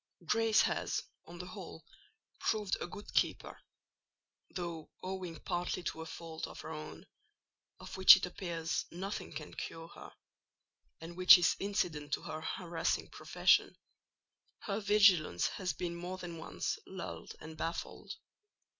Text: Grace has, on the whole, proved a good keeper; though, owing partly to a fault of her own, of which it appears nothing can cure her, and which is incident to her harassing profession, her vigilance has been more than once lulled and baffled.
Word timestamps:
Grace 0.25 0.61
has, 0.63 1.03
on 1.27 1.37
the 1.37 1.45
whole, 1.45 1.85
proved 2.39 2.75
a 2.81 2.87
good 2.87 3.13
keeper; 3.13 3.61
though, 4.49 4.89
owing 5.03 5.39
partly 5.41 5.83
to 5.83 6.01
a 6.01 6.07
fault 6.07 6.47
of 6.47 6.61
her 6.61 6.71
own, 6.71 7.05
of 7.79 7.95
which 7.97 8.15
it 8.15 8.25
appears 8.25 8.85
nothing 8.89 9.31
can 9.31 9.53
cure 9.53 9.89
her, 9.89 10.11
and 10.99 11.15
which 11.15 11.37
is 11.37 11.55
incident 11.59 12.11
to 12.13 12.23
her 12.23 12.41
harassing 12.41 13.11
profession, 13.11 13.77
her 14.61 14.79
vigilance 14.79 15.45
has 15.49 15.71
been 15.71 15.95
more 15.95 16.17
than 16.17 16.39
once 16.39 16.79
lulled 16.87 17.35
and 17.39 17.55
baffled. 17.55 18.11